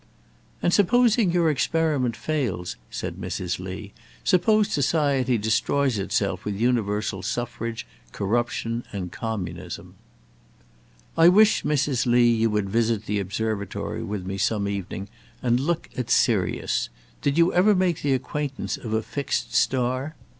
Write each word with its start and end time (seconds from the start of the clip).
"And 0.63 0.73
supposing 0.73 1.29
your 1.29 1.51
experiment 1.51 2.15
fails," 2.15 2.75
said 2.89 3.17
Mrs. 3.17 3.59
Lee; 3.59 3.93
"suppose 4.23 4.69
society 4.71 5.37
destroys 5.37 5.99
itself 5.99 6.43
with 6.43 6.55
universal 6.59 7.21
suffrage, 7.21 7.85
corruption, 8.11 8.83
and 8.91 9.11
communism." 9.11 9.93
"I 11.15 11.27
wish, 11.29 11.61
Mrs. 11.61 12.07
Lee, 12.07 12.31
you 12.33 12.49
would 12.49 12.67
visit 12.67 13.05
the 13.05 13.19
Observatory 13.19 14.01
with 14.01 14.25
me 14.25 14.39
some 14.39 14.67
evening, 14.67 15.07
and 15.43 15.59
look 15.59 15.87
at 15.95 16.09
Sirius. 16.09 16.89
Did 17.21 17.37
you 17.37 17.53
ever 17.53 17.75
make 17.75 18.01
the 18.01 18.13
acquaintance 18.15 18.77
of 18.77 18.93
a 18.93 19.03
fixed 19.03 19.53
star? 19.53 20.15